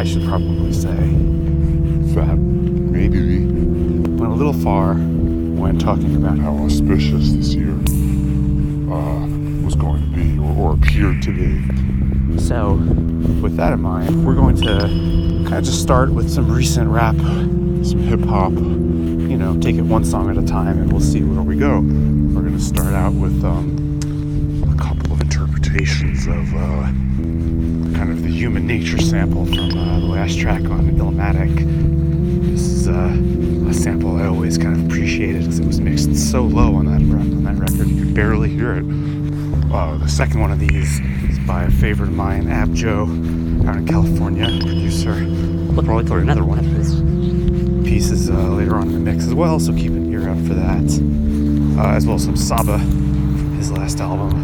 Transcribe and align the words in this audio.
I 0.00 0.04
should 0.04 0.24
probably 0.24 0.72
say. 0.72 0.96
That 2.14 2.38
maybe 2.38 3.44
Went 4.18 4.32
a 4.32 4.34
little 4.34 4.54
far 4.54 4.94
when 4.94 5.78
talking 5.78 6.16
about 6.16 6.38
how 6.38 6.56
auspicious 6.56 7.32
this 7.32 7.52
year 7.52 7.74
uh, 8.90 9.26
was 9.62 9.74
going 9.74 10.00
to 10.00 10.16
be 10.16 10.38
or, 10.38 10.56
or 10.56 10.72
appeared 10.72 11.20
to 11.24 11.32
be. 11.32 12.38
So, 12.40 12.76
with 13.42 13.56
that 13.56 13.74
in 13.74 13.82
mind, 13.82 14.24
we're 14.24 14.36
going 14.36 14.56
to 14.56 14.78
kind 15.44 15.56
of 15.56 15.64
just 15.64 15.82
start 15.82 16.10
with 16.10 16.30
some 16.30 16.50
recent 16.50 16.88
rap, 16.88 17.16
some 17.16 17.98
hip 17.98 18.20
hop, 18.20 18.52
you 18.52 19.36
know, 19.36 19.60
take 19.60 19.76
it 19.76 19.82
one 19.82 20.06
song 20.06 20.30
at 20.30 20.42
a 20.42 20.46
time 20.46 20.78
and 20.78 20.90
we'll 20.90 21.02
see 21.02 21.22
where 21.22 21.42
we 21.42 21.56
go. 21.56 21.80
We're 21.80 22.40
going 22.40 22.56
to 22.56 22.64
start 22.64 22.94
out 22.94 23.12
with 23.12 23.44
um, 23.44 24.72
a 24.72 24.82
couple 24.82 25.12
of 25.12 25.20
interpretations 25.20 26.26
of 26.26 26.54
uh, 26.54 26.90
human 28.40 28.66
nature 28.66 28.96
sample 28.96 29.44
from 29.44 29.76
uh, 29.76 30.00
the 30.00 30.06
last 30.06 30.38
track 30.38 30.62
on 30.62 30.88
Illmatic. 30.92 31.54
This 32.50 32.62
is 32.62 32.88
uh, 32.88 33.14
a 33.68 33.74
sample 33.74 34.16
I 34.16 34.28
always 34.28 34.56
kind 34.56 34.74
of 34.74 34.86
appreciated 34.86 35.42
because 35.42 35.58
it 35.58 35.66
was 35.66 35.78
mixed 35.78 36.16
so 36.16 36.44
low 36.44 36.74
on 36.76 36.86
that, 36.86 37.02
on 37.02 37.44
that 37.44 37.58
record, 37.58 37.86
you 37.86 38.02
could 38.02 38.14
barely 38.14 38.48
hear 38.48 38.76
it. 38.76 38.84
Uh, 39.70 39.98
the 39.98 40.08
second 40.08 40.40
one 40.40 40.50
of 40.50 40.58
these 40.58 41.00
is 41.28 41.38
by 41.40 41.64
a 41.64 41.70
favorite 41.70 42.08
of 42.08 42.14
mine, 42.14 42.44
Abjo, 42.44 43.68
out 43.68 43.76
in 43.76 43.86
California, 43.86 44.46
producer. 44.46 45.12
We'll 45.74 45.84
probably 45.84 46.06
throw 46.06 46.16
another 46.16 46.42
one 46.42 46.60
of 46.60 46.64
his 46.64 46.94
pieces 47.86 48.30
uh, 48.30 48.32
later 48.32 48.76
on 48.76 48.88
in 48.88 48.94
the 48.94 49.00
mix 49.00 49.26
as 49.26 49.34
well, 49.34 49.60
so 49.60 49.74
keep 49.74 49.92
an 49.92 50.10
ear 50.10 50.30
out 50.30 50.38
for 50.46 50.54
that. 50.54 51.78
Uh, 51.78 51.90
as 51.94 52.06
well 52.06 52.16
as 52.16 52.24
some 52.24 52.38
Saba, 52.38 52.78
his 53.58 53.70
last 53.70 54.00
album, 54.00 54.42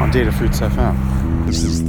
on 0.00 0.10
Data 0.10 0.32
Fruits 0.32 0.60
FM. 0.60 1.44
This 1.44 1.62
is 1.62 1.82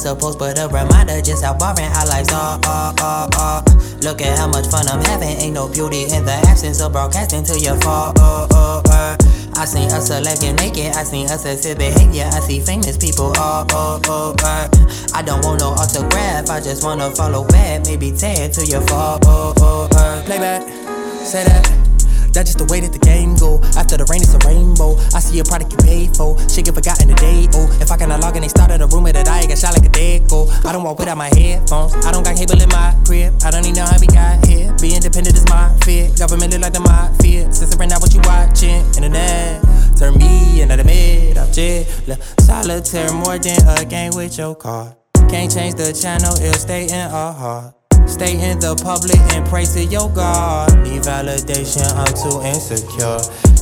supposed, 0.00 0.38
but 0.38 0.58
a 0.58 0.66
reminder 0.68 1.20
just 1.20 1.44
how 1.44 1.52
boring 1.52 1.90
our 1.92 2.06
lives 2.06 2.32
are. 2.32 2.58
are, 2.66 2.94
are, 3.00 3.28
are. 3.38 3.64
Look 4.00 4.22
at 4.22 4.38
how 4.38 4.48
much 4.48 4.66
fun 4.66 4.88
I'm 4.88 5.04
having. 5.04 5.36
Ain't 5.36 5.54
no 5.54 5.68
beauty 5.68 6.04
in 6.04 6.24
the 6.24 6.32
absence 6.48 6.80
of 6.80 6.92
broadcasting 6.92 7.44
till 7.44 7.58
you 7.58 7.76
fall. 7.80 8.12
Uh, 8.18 8.48
uh, 8.50 8.82
uh. 8.88 9.16
I 9.56 9.66
seen 9.66 9.90
us 9.92 10.06
selecting 10.06 10.56
naked. 10.56 10.96
I 10.96 11.04
seen 11.04 11.26
us 11.26 11.44
exhibit 11.44 11.94
behavior. 11.94 12.24
I 12.32 12.40
see 12.40 12.60
famous 12.60 12.96
people 12.96 13.32
all 13.36 13.66
over. 14.08 14.68
I 15.12 15.22
don't 15.22 15.44
want 15.44 15.60
no 15.60 15.70
autograph. 15.76 16.48
I 16.48 16.60
just 16.60 16.82
wanna 16.82 17.10
follow 17.10 17.46
back. 17.46 17.84
Maybe 17.84 18.10
tag 18.10 18.52
till 18.52 18.64
you 18.64 18.80
fall. 18.86 19.18
Play 19.20 20.38
back. 20.38 20.62
Say 21.24 21.44
that. 21.44 21.79
That's 22.32 22.54
just 22.54 22.58
the 22.58 22.68
way 22.70 22.80
that 22.80 22.92
the 22.92 22.98
game 22.98 23.36
go. 23.36 23.60
After 23.76 23.96
the 23.96 24.06
rain, 24.06 24.22
it's 24.22 24.34
a 24.34 24.40
rainbow. 24.46 24.96
I 25.14 25.20
see 25.20 25.38
a 25.40 25.44
product 25.44 25.72
you 25.72 25.78
paid 25.78 26.16
for. 26.16 26.38
Shit 26.48 26.66
get 26.66 26.74
forgotten 26.74 27.08
today. 27.08 27.48
Oh, 27.54 27.66
if 27.80 27.90
I 27.90 27.96
cannot 27.96 28.20
log 28.20 28.36
in, 28.36 28.42
they 28.42 28.48
started 28.48 28.80
a 28.80 28.86
rumor 28.86 29.12
that 29.12 29.28
I 29.28 29.46
got 29.46 29.58
shot 29.58 29.74
like 29.74 29.86
a 29.86 29.92
dead 29.92 30.28
go. 30.28 30.48
I 30.64 30.72
don't 30.72 30.82
walk 30.82 30.98
without 30.98 31.18
my 31.18 31.30
headphones. 31.34 31.94
I 32.06 32.12
don't 32.12 32.22
got 32.22 32.36
cable 32.36 32.60
in 32.60 32.68
my 32.70 32.94
crib. 33.04 33.34
I 33.42 33.50
don't 33.50 33.64
even 33.64 33.82
know 33.82 33.86
how 33.86 33.98
we 33.98 34.06
got 34.06 34.44
here. 34.46 34.72
Be 34.80 34.94
independent 34.94 35.36
is 35.36 35.46
my 35.48 35.72
fear. 35.82 36.10
Government 36.16 36.54
is 36.54 36.60
like 36.60 36.72
the 36.72 36.80
my 36.80 37.10
fear. 37.20 37.50
Censoring 37.52 37.92
out 37.92 38.00
what 38.00 38.14
you 38.14 38.20
watching. 38.24 38.84
Internet. 38.94 39.62
Turn 39.98 40.16
me 40.16 40.62
into 40.62 40.76
the 40.76 40.84
mid 40.84 41.36
object. 41.36 42.08
Look, 42.08 42.22
solitaire 42.40 43.12
more 43.12 43.38
than 43.38 43.58
a 43.68 43.84
game 43.84 44.12
with 44.14 44.38
your 44.38 44.54
car. 44.54 44.96
Can't 45.28 45.52
change 45.52 45.74
the 45.74 45.92
channel, 45.92 46.34
it'll 46.42 46.54
stay 46.54 46.84
in 46.84 47.10
our 47.12 47.32
heart. 47.32 47.79
Stay 48.06 48.38
in 48.50 48.58
the 48.58 48.76
public 48.82 49.18
and 49.34 49.46
pray 49.46 49.64
to 49.64 49.84
your 49.84 50.10
God. 50.10 50.72
Need 50.84 51.02
validation, 51.02 51.86
I'm 51.96 52.12
too 52.14 52.40
insecure. 52.46 53.18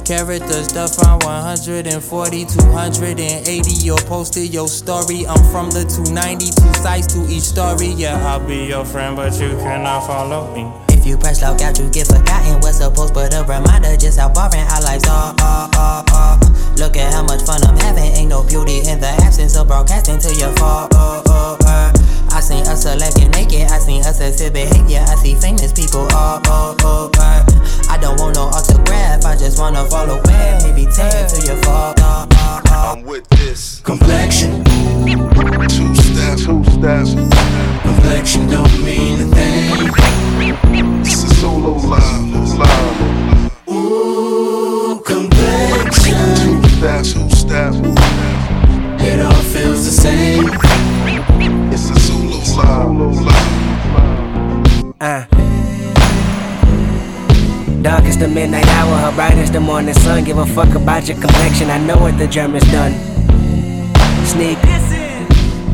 Character 0.08 0.64
stuff 0.64 0.98
on 1.06 1.18
140, 1.20 2.44
280. 2.46 3.70
Your 3.84 3.98
posted 4.08 4.52
your 4.54 4.66
story. 4.66 5.26
I'm 5.26 5.44
from 5.52 5.70
the 5.70 5.84
290, 5.84 6.46
two 6.46 6.74
sides 6.80 7.06
to 7.12 7.20
each 7.28 7.42
story. 7.42 7.88
Yeah, 7.88 8.16
I'll 8.26 8.40
be 8.40 8.64
your 8.64 8.86
friend, 8.86 9.16
but 9.16 9.38
you 9.38 9.50
cannot 9.58 10.06
follow 10.06 10.54
me. 10.54 10.64
If 10.88 11.04
you 11.04 11.18
press 11.18 11.42
log 11.42 11.60
out, 11.60 11.78
you 11.78 11.90
get 11.90 12.06
forgotten. 12.06 12.58
What's 12.60 12.78
supposed 12.78 13.12
but 13.12 13.34
a 13.34 13.42
reminder 13.42 13.96
just 13.96 14.18
how 14.18 14.32
boring 14.32 14.66
our 14.66 14.80
lives 14.80 15.06
are. 15.06 15.34
Uh, 15.38 15.68
uh, 15.76 16.04
uh. 16.08 16.40
Look 16.78 16.96
at 16.96 17.12
how 17.12 17.24
much 17.24 17.42
fun 17.42 17.62
I'm 17.64 17.76
having. 17.76 18.04
Ain't 18.04 18.30
no 18.30 18.42
beauty 18.42 18.78
in 18.88 19.00
the 19.00 19.12
absence 19.22 19.56
of 19.56 19.68
broadcasting 19.68 20.18
till 20.18 20.32
you 20.32 20.50
fall. 20.56 20.88
I 22.38 22.40
seen 22.40 22.64
us 22.68 22.82
selecting 22.82 23.32
naked. 23.32 23.62
I 23.68 23.80
seen 23.80 24.00
us 24.04 24.20
exhibit 24.20 24.70
behavior. 24.70 25.04
I 25.08 25.16
see 25.16 25.34
famous 25.34 25.72
people 25.72 26.06
all 26.14 26.38
over. 26.86 27.10
I 27.90 27.98
don't 28.00 28.16
want 28.20 28.36
no 28.36 28.42
autograph. 28.42 29.24
I 29.24 29.34
just 29.36 29.58
wanna 29.58 29.84
follow 29.90 30.22
where. 30.22 30.60
Maybe 30.62 30.86
ten 30.86 31.26
till 31.28 31.42
you 31.42 31.60
fall. 31.62 31.94
Uh, 31.98 32.28
uh, 32.30 32.60
uh. 32.70 32.94
I'm 32.96 33.02
with 33.02 33.28
this. 33.30 33.80
Complexion, 33.80 34.62
Two 34.62 35.94
steps, 35.96 36.44
two 36.46 36.62
steps. 36.78 37.14
complexion 37.82 38.46
don't 38.46 38.84
mean 38.84 39.20
a 39.20 39.26
thing. 39.34 41.02
This 41.02 41.24
is 41.24 41.40
solo 41.40 41.72
live, 41.72 42.56
live. 42.56 43.68
Ooh, 43.68 45.02
complexion, 45.04 46.14
Two 46.36 46.68
steps, 46.68 47.14
two 47.14 47.28
steps. 47.30 47.78
it 49.02 49.18
all 49.26 49.42
feels 49.42 49.84
the 49.84 49.90
same. 49.90 50.67
Uh. 55.00 55.24
Darkest 57.82 58.18
the 58.18 58.26
midnight 58.26 58.66
hour, 58.66 58.96
her 58.96 59.12
brightest 59.14 59.52
the 59.52 59.60
morning 59.60 59.94
sun. 59.94 60.24
Give 60.24 60.38
a 60.38 60.46
fuck 60.46 60.74
about 60.74 61.06
your 61.08 61.16
complexion, 61.20 61.70
I 61.70 61.78
know 61.78 61.96
what 61.98 62.18
the 62.18 62.26
German's 62.26 62.64
done. 62.72 62.92
Sneak, 64.26 64.58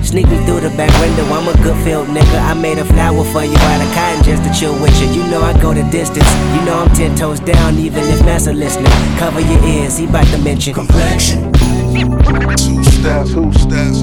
sneak 0.04 0.28
me 0.28 0.36
through 0.44 0.60
the 0.60 0.72
back 0.76 0.92
window. 1.00 1.24
I'm 1.32 1.48
a 1.48 1.56
good 1.62 1.82
field 1.84 2.08
nigga. 2.08 2.38
I 2.38 2.52
made 2.52 2.76
a 2.78 2.84
flower 2.84 3.24
for 3.24 3.42
you 3.42 3.56
out 3.56 3.80
of 3.80 3.94
cotton 3.94 4.22
just 4.24 4.44
to 4.44 4.52
chill 4.60 4.74
with 4.82 4.92
you. 5.00 5.08
You 5.08 5.30
know 5.30 5.40
I 5.40 5.58
go 5.60 5.72
the 5.72 5.84
distance. 5.90 6.30
You 6.54 6.66
know 6.66 6.84
I'm 6.84 6.94
ten 6.94 7.16
toes 7.16 7.40
down, 7.40 7.78
even 7.78 8.04
if 8.04 8.20
Massa 8.26 8.52
listening. 8.52 8.92
Cover 9.18 9.40
your 9.40 9.64
ears, 9.64 9.96
he 9.96 10.06
bout 10.06 10.26
to 10.26 10.38
mention. 10.38 10.74
Complexion, 10.74 11.50
Two 11.54 12.84
steps, 12.84 13.32
two 13.32 13.52
steps. 13.54 14.02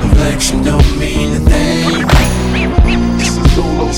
complexion 0.00 0.62
don't 0.64 0.98
mean 0.98 1.36
a 1.36 1.40
thing. 1.46 2.04
It's 3.22 3.36
a 3.36 3.48
solo 3.50 3.92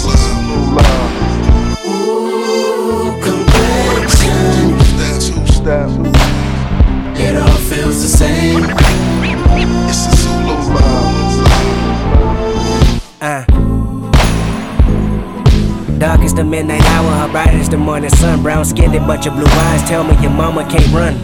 steps. 5.63 5.93
it 7.21 7.37
all 7.37 7.59
feels 7.71 8.03
the 8.03 8.09
same. 8.09 8.65
It's 9.89 10.07
a 10.07 10.17
solo 10.17 10.57
live, 10.75 11.37
live. 11.47 12.23
Uh. 13.23 13.45
Dark 15.99 16.23
is 16.23 16.35
the 16.35 16.43
midnight 16.43 16.85
hour, 16.85 17.29
her 17.29 17.59
is 17.61 17.69
the 17.69 17.77
morning 17.77 18.11
sun. 18.11 18.43
Brown 18.43 18.65
skinned 18.65 19.07
but 19.07 19.25
your 19.25 19.35
blue 19.35 19.47
eyes 19.47 19.89
tell 19.89 20.03
me 20.03 20.21
your 20.21 20.33
mama 20.33 20.65
can't 20.69 20.93
run. 20.93 21.15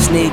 Sneak, 0.00 0.32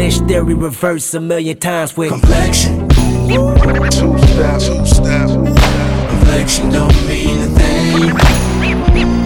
Lynch 0.00 0.18
theory 0.26 0.54
reverse 0.54 1.12
a 1.12 1.20
million 1.20 1.58
times 1.58 1.94
with 1.94 2.08
Complexion, 2.08 2.88
Two 2.88 3.54
two 3.90 4.16
complexion 6.08 6.70
don't 6.70 7.06
mean 7.06 7.38
a 7.38 7.46
thing. 7.58 8.16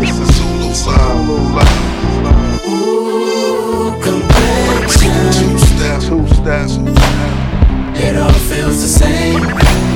It's 0.03 0.85
a 0.85 0.91
live, 0.91 2.25
live. 2.25 2.67
Ooh, 2.67 3.93
complexion, 4.03 5.13
Two 5.39 5.59
two 6.03 6.25
it 7.97 8.17
all 8.17 8.33
feels 8.33 8.83
the 8.83 8.89
same. 8.89 9.94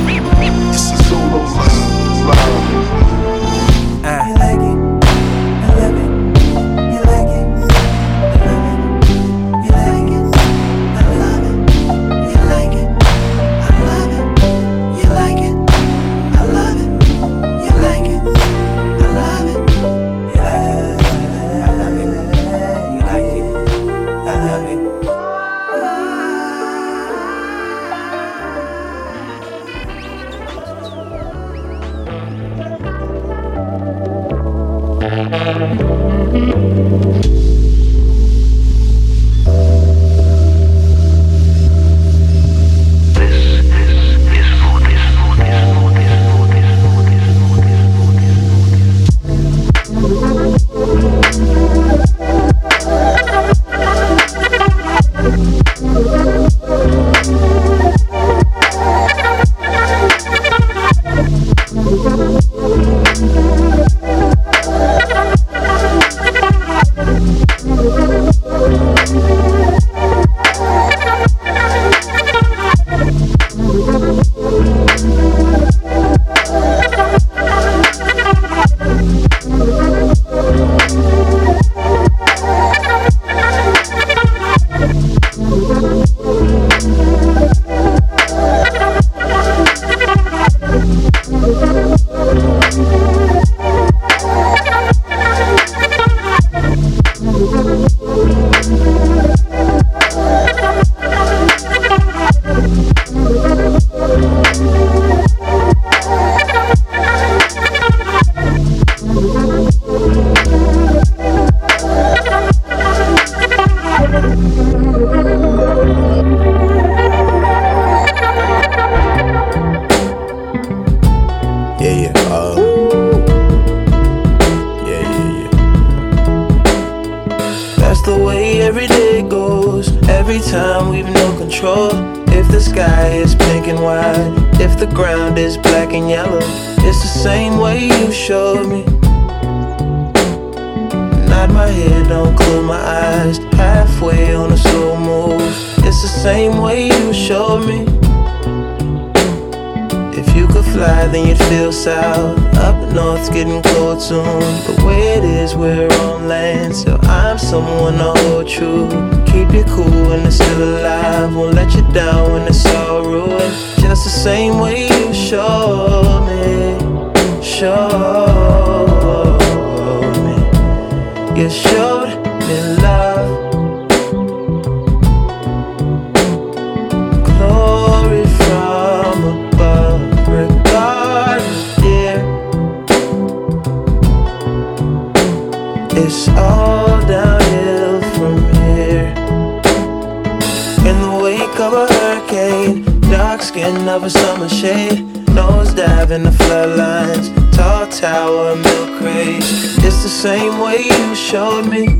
Of 191.59 191.73
a 191.73 191.93
hurricane, 191.93 192.83
dark 193.11 193.41
skin 193.41 193.89
of 193.89 194.03
a 194.03 194.09
summer 194.09 194.47
shade, 194.47 195.03
nose 195.33 195.73
dive 195.73 196.11
in 196.11 196.23
the 196.23 196.29
floodlines, 196.29 197.27
tall 197.53 197.85
tower, 197.87 198.55
milk 198.55 198.99
crate. 198.99 199.43
It's 199.83 200.01
the 200.03 200.09
same 200.09 200.59
way 200.59 200.77
you 200.77 201.15
showed 201.15 201.65
me. 201.67 201.99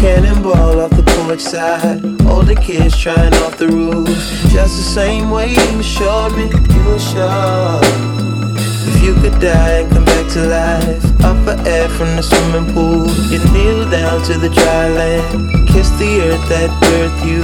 Cannonball 0.00 0.80
off 0.80 0.90
the 0.90 1.02
porch 1.16 1.40
side. 1.40 2.04
Older 2.28 2.54
kids 2.54 2.96
trying 2.96 3.34
off 3.42 3.58
the 3.58 3.68
roof. 3.68 4.08
Just 4.52 4.76
the 4.76 4.88
same 5.00 5.30
way 5.30 5.50
you 5.50 5.82
showed 5.82 6.30
me. 6.36 6.44
You 6.44 6.98
showed. 6.98 7.80
If 8.88 9.02
you 9.02 9.14
could 9.14 9.40
die 9.40 9.80
and 9.80 9.90
come 9.90 10.04
back 10.04 10.32
to 10.34 10.46
life, 10.46 11.04
up 11.24 11.36
for 11.44 11.68
air 11.68 11.88
from 11.88 12.14
the 12.14 12.22
swimming 12.22 12.72
pool, 12.72 13.08
you 13.30 13.38
kneel 13.52 13.90
down 13.90 14.22
to 14.26 14.38
the 14.38 14.48
dry 14.48 14.88
land, 14.88 15.65
kiss 15.76 15.90
the 15.98 16.20
earth 16.22 16.48
that 16.48 16.70
birthed 16.84 17.22
you, 17.28 17.42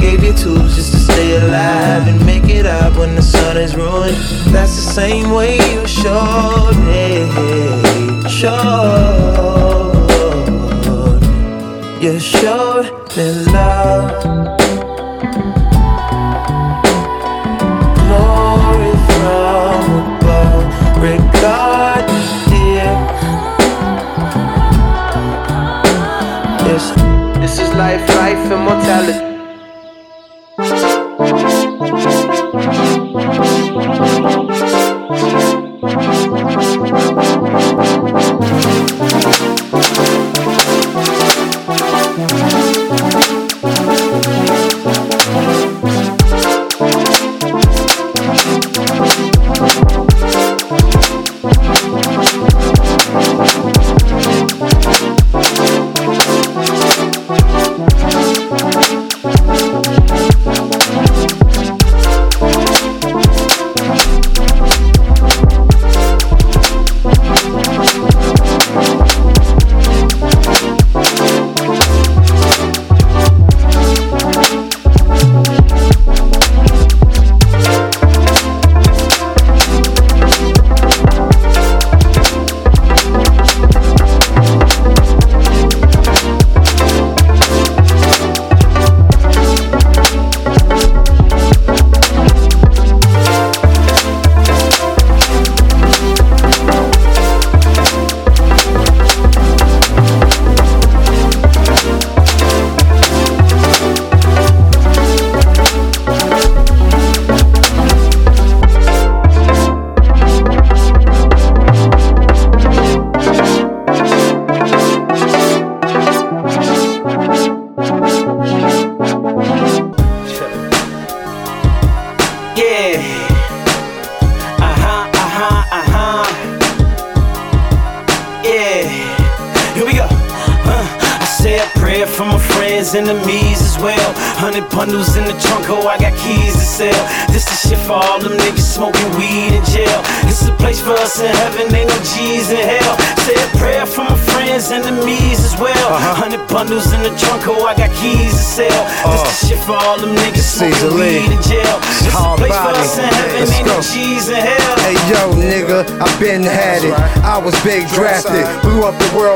gave 0.00 0.24
you 0.24 0.32
tools 0.32 0.74
just 0.74 0.90
to 0.90 0.98
stay 0.98 1.36
alive 1.36 2.08
and 2.08 2.18
make 2.26 2.48
it 2.48 2.66
out 2.66 2.92
when 2.96 3.14
the 3.14 3.22
sun 3.22 3.56
is 3.56 3.76
ruined. 3.76 4.16
That's 4.52 4.74
the 4.74 4.90
same 5.00 5.30
way 5.30 5.58
you 5.70 5.86
showed 5.86 6.74
me, 6.90 7.28
showed. 8.28 9.68
You 12.02 12.18
showed 12.18 12.90
me 13.16 13.26
love. 13.52 14.48
Life, 27.78 28.08
life, 28.08 28.50
immortality. 28.50 29.28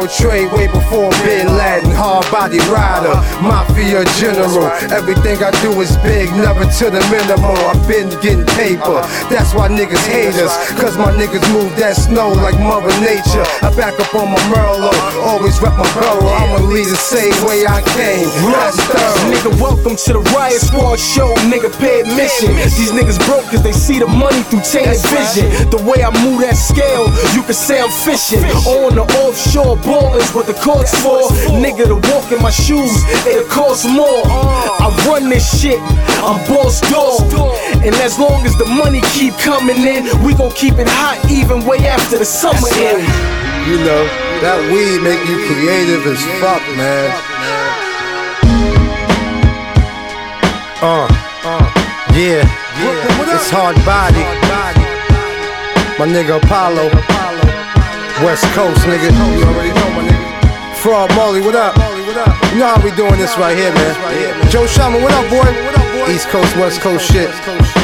Trade 0.09 0.51
body 2.43 2.59
rider, 2.75 3.15
mafia 3.39 4.03
general. 4.19 4.67
Everything 4.91 5.39
I 5.39 5.55
do 5.63 5.71
is 5.79 5.95
big, 6.03 6.27
never 6.43 6.67
to 6.67 6.87
the 6.91 6.99
minimal. 7.07 7.55
I've 7.71 7.79
been 7.87 8.11
getting 8.19 8.43
paper. 8.59 8.99
That's 9.31 9.55
why 9.55 9.71
niggas 9.71 10.03
hate 10.11 10.35
us, 10.43 10.51
cause 10.75 10.99
my 10.99 11.15
niggas 11.15 11.47
move 11.55 11.71
that 11.79 11.95
snow 11.95 12.35
like 12.43 12.59
Mother 12.59 12.91
Nature. 12.99 13.47
I 13.63 13.71
back 13.79 13.95
up 14.03 14.11
on 14.19 14.35
my 14.35 14.43
Merlot, 14.51 14.91
always 15.23 15.63
rep 15.63 15.79
my 15.79 15.87
borough. 15.95 16.35
I'ma 16.35 16.67
lead 16.67 16.91
the 16.91 16.99
same 16.99 17.31
way 17.47 17.63
I 17.63 17.79
came. 17.95 18.27
That's 18.51 18.75
thorough. 18.91 19.31
Nigga, 19.31 19.55
welcome 19.63 19.95
to 19.95 20.11
the 20.19 20.23
Riot 20.35 20.59
Squad 20.59 20.99
show, 20.99 21.31
nigga, 21.47 21.71
pay 21.79 22.03
admission. 22.03 22.59
These 22.59 22.91
niggas 22.91 23.23
broke 23.23 23.47
cause 23.55 23.63
they 23.63 23.71
see 23.71 24.03
the 24.03 24.11
money 24.11 24.43
through 24.51 24.67
tainted 24.67 24.99
vision. 25.15 25.47
The 25.71 25.79
way 25.87 26.03
I 26.03 26.11
move 26.27 26.43
that 26.43 26.59
scale, 26.59 27.07
you 27.39 27.47
can 27.47 27.55
say 27.55 27.79
I'm 27.79 27.93
fishing. 28.03 28.43
On 28.67 28.99
the 28.99 29.07
offshore 29.23 29.79
ballers, 29.87 30.35
what 30.35 30.51
the 30.51 30.59
court's 30.59 30.91
for. 30.99 31.23
Nigga, 31.63 31.87
the 31.87 32.03
walk 32.11 32.32
in 32.33 32.41
my 32.43 32.51
shoes, 32.51 33.05
it'll 33.27 33.49
cost 33.49 33.87
more. 33.87 34.25
I 34.27 34.89
run 35.07 35.29
this 35.29 35.45
shit, 35.61 35.81
I'm 36.25 36.41
boss 36.49 36.81
dog. 36.89 37.29
And 37.85 37.95
as 37.97 38.19
long 38.19 38.47
as 38.47 38.57
the 38.57 38.65
money 38.65 39.01
keep 39.13 39.35
coming 39.39 39.77
in, 39.77 40.09
we 40.25 40.35
gon' 40.35 40.53
keep 40.53 40.75
it 40.79 40.89
hot 40.89 41.21
even 41.31 41.65
way 41.67 41.79
after 41.87 42.19
the 42.19 42.25
summer 42.25 42.69
ends. 42.73 43.07
You 43.69 43.79
know, 43.85 44.03
that 44.41 44.59
weed 44.73 45.05
make 45.05 45.21
you 45.29 45.39
creative 45.47 46.03
as 46.07 46.23
fuck, 46.41 46.63
man. 46.75 47.13
Uh, 50.83 51.07
uh. 51.45 51.83
Yeah, 52.13 52.45
it's 53.33 53.49
hard 53.51 53.77
body. 53.87 54.21
My 55.99 56.07
nigga 56.07 56.43
Apollo. 56.43 56.91
West 58.25 58.45
Coast, 58.55 58.81
nigga. 58.87 59.11
You 59.11 59.45
already 59.45 59.73
know 59.73 59.91
my 59.97 60.09
nigga. 60.09 60.77
Fraud 60.77 61.15
Molly, 61.15 61.41
what 61.41 61.55
up? 61.55 61.92
You 62.13 62.59
know 62.59 62.67
how 62.69 62.85
we 62.85 62.91
doing 62.93 63.17
this 63.17 63.39
right 63.39 63.57
here, 63.57 63.73
man. 63.73 64.51
Joe 64.51 64.67
Shaman, 64.67 65.03
what 65.03 65.15
up, 65.15 65.31
boy? 65.31 65.92
East 66.11 66.29
Coast, 66.29 66.57
West 66.57 66.81
Coast 66.81 67.07
shit. 67.11 67.31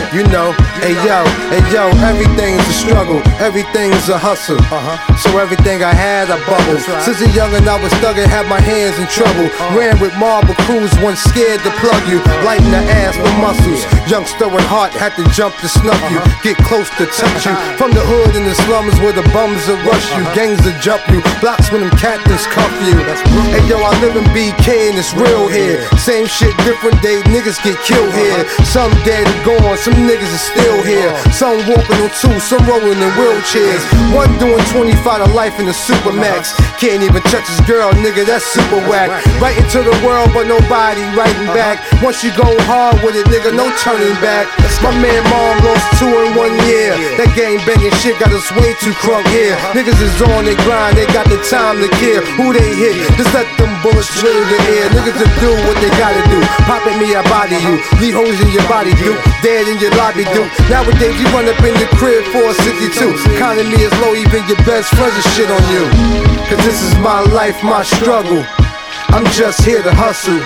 You 0.08 0.24
know, 0.32 0.56
hey 0.80 0.96
yo, 1.04 1.20
hey 1.52 1.60
yo, 1.68 1.92
everything's 2.00 2.64
a 2.64 2.72
struggle, 2.72 3.20
everything's 3.36 4.08
a 4.08 4.16
hustle. 4.16 4.56
Uh-huh. 4.56 4.96
So 5.20 5.36
everything 5.36 5.84
I 5.84 5.92
had, 5.92 6.32
I 6.32 6.40
bubbled. 6.48 6.80
Since 7.04 7.20
a 7.20 7.28
young 7.36 7.52
and 7.52 7.68
I 7.68 7.76
was 7.76 7.92
stuck 8.00 8.16
and 8.16 8.24
had 8.24 8.48
my 8.48 8.58
hands 8.58 8.96
in 8.96 9.06
trouble. 9.12 9.52
Uh-huh. 9.52 9.76
Ran 9.76 10.00
with 10.00 10.16
marble 10.16 10.56
crews, 10.64 10.88
once 11.04 11.20
scared 11.20 11.60
to 11.60 11.70
plug 11.76 12.00
you. 12.08 12.24
Uh-huh. 12.24 12.48
Lighten 12.48 12.72
the 12.72 12.80
ass 12.88 13.20
with 13.20 13.36
muscles. 13.36 13.84
Youngster 14.08 14.48
with 14.48 14.64
heart 14.64 14.96
had 14.96 15.12
to 15.20 15.24
jump 15.36 15.52
to 15.60 15.68
snuff 15.68 16.00
you. 16.08 16.18
Get 16.40 16.56
close 16.64 16.88
to 16.96 17.04
touch 17.12 17.44
you. 17.44 17.52
From 17.76 17.92
the 17.92 18.00
hood 18.00 18.32
in 18.32 18.48
the 18.48 18.56
slums 18.64 18.96
where 19.04 19.12
the 19.12 19.26
bums 19.36 19.60
will 19.68 19.80
rush 19.84 20.08
you. 20.16 20.24
Gangs 20.32 20.64
will 20.64 20.78
jump 20.80 21.04
you. 21.12 21.20
Blocks 21.44 21.68
when 21.68 21.84
them 21.84 21.92
captains 22.00 22.48
cuff 22.48 22.72
you. 22.80 22.96
Hey 23.52 23.60
yo, 23.68 23.76
I 23.76 23.92
live 24.00 24.16
in 24.16 24.24
BK 24.32 24.88
and 24.88 24.96
it's 24.96 25.12
real 25.12 25.52
here. 25.52 25.84
Same 26.00 26.24
shit, 26.24 26.56
different 26.64 26.96
day, 27.04 27.20
niggas 27.28 27.60
get 27.60 27.76
killed 27.84 28.07
here. 28.12 28.42
Some 28.64 28.92
dead 29.04 29.26
and 29.26 29.40
gone, 29.44 29.76
some 29.78 29.94
niggas 30.06 30.30
are 30.30 30.46
still 30.52 30.78
here. 30.82 31.10
Some 31.32 31.58
walking 31.68 31.98
on 32.00 32.10
two, 32.18 32.36
some 32.40 32.62
rolling 32.66 32.98
in 32.98 33.12
wheelchairs. 33.18 33.82
One 34.14 34.30
doing 34.38 34.62
25 34.72 35.26
to 35.26 35.28
life 35.34 35.58
in 35.58 35.66
the 35.66 35.76
Supermax. 35.76 36.54
Can't 36.78 37.02
even 37.02 37.22
touch 37.28 37.46
his 37.48 37.60
girl, 37.66 37.90
nigga, 38.04 38.24
that's 38.24 38.44
super 38.46 38.80
whack. 38.88 39.10
Right 39.40 39.56
into 39.56 39.82
the 39.82 39.94
world, 40.04 40.30
but 40.32 40.46
nobody 40.46 41.02
writing 41.16 41.50
back. 41.52 41.82
Once 42.02 42.22
you 42.22 42.30
go 42.36 42.48
hard 42.70 43.02
with 43.02 43.16
it, 43.16 43.26
nigga, 43.26 43.54
no 43.54 43.66
turning 43.82 44.14
back. 44.22 44.46
My 44.82 44.94
man 45.02 45.22
mom 45.26 45.58
lost 45.66 45.86
two 45.98 46.06
in 46.06 46.38
one 46.38 46.54
year. 46.70 46.94
That 47.18 47.34
gang 47.34 47.58
banging 47.66 47.94
shit 47.98 48.14
got 48.22 48.30
us 48.30 48.46
way 48.54 48.78
too 48.78 48.94
crunk 49.02 49.26
here. 49.34 49.58
Niggas 49.74 49.98
is 49.98 50.14
on 50.22 50.46
their 50.46 50.58
grind, 50.62 50.94
they 50.94 51.06
got 51.10 51.26
the 51.26 51.38
time 51.50 51.82
to 51.82 51.88
care. 51.98 52.22
Who 52.38 52.54
they 52.54 52.70
hit, 52.78 52.94
just 53.18 53.34
let 53.34 53.46
them 53.58 53.70
bullets 53.82 54.06
drill 54.22 54.38
the 54.38 54.58
air. 54.78 54.86
Niggas 54.94 55.18
to 55.18 55.28
do 55.42 55.50
what 55.66 55.76
they 55.82 55.90
gotta 55.98 56.22
do. 56.30 56.38
Pop 56.70 56.86
at 56.86 56.94
me, 57.02 57.10
I 57.14 57.22
body 57.26 57.58
you. 57.58 57.82
Leave 57.98 58.14
holes 58.14 58.38
in 58.38 58.50
your 58.54 58.62
body, 58.70 58.94
dude. 58.94 59.18
Dead 59.42 59.66
in 59.66 59.74
your 59.82 59.90
lobby, 59.98 60.22
dude. 60.30 60.46
Nowadays, 60.70 61.18
you 61.18 61.26
run 61.34 61.50
up 61.50 61.58
in 61.66 61.74
the 61.82 61.88
crib 61.98 62.22
for 62.30 62.46
a 62.46 62.54
62. 62.54 63.34
Economy 63.34 63.74
is 63.82 63.90
low, 63.98 64.14
even 64.14 64.46
your 64.46 64.60
best 64.62 64.94
friends 64.94 65.18
are 65.18 65.28
shit 65.34 65.50
on 65.50 65.58
you. 65.74 65.82
Cause 66.46 66.62
this 66.62 66.78
is 66.80 66.94
my 67.02 67.20
life, 67.34 67.58
my 67.64 67.82
struggle. 67.82 68.44
I'm 69.10 69.26
just 69.34 69.64
here 69.64 69.82
to 69.82 69.92
hustle. 69.92 70.38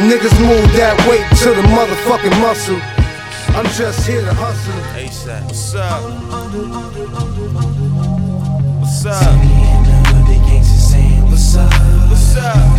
Niggas 0.00 0.32
move 0.40 0.64
that 0.80 0.96
weight 1.04 1.28
to 1.44 1.52
the 1.52 1.62
motherfucking 1.76 2.40
muscle. 2.40 2.80
I'm 3.54 3.66
just 3.76 4.06
here 4.06 4.22
to 4.22 4.32
hustle. 4.32 4.72
ASAP. 4.96 5.44
What's 5.44 5.74
up? 5.74 6.02
What's 8.80 9.04
up? 9.04 9.34
What's 11.28 11.56
up? 11.56 11.72
What's 12.08 12.36
up? 12.36 12.73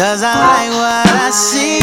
Because 0.00 0.24
I 0.24 0.32
like 0.32 0.72
what 0.80 1.12
I 1.12 1.28
see. 1.28 1.76